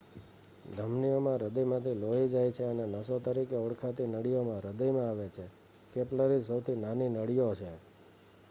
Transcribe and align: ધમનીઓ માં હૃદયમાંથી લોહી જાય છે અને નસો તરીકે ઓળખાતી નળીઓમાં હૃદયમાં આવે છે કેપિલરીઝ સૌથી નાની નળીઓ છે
ધમનીઓ 0.75 1.19
માં 1.19 1.37
હૃદયમાંથી 1.37 1.93
લોહી 1.93 2.29
જાય 2.29 2.51
છે 2.51 2.63
અને 2.63 2.85
નસો 2.87 3.15
તરીકે 3.19 3.55
ઓળખાતી 3.55 4.07
નળીઓમાં 4.07 4.61
હૃદયમાં 4.61 5.09
આવે 5.09 5.27
છે 5.29 5.45
કેપિલરીઝ 5.93 6.45
સૌથી 6.45 6.75
નાની 6.75 7.09
નળીઓ 7.09 7.49
છે 7.55 7.71